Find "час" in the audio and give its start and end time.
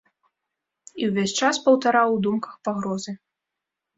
1.41-1.55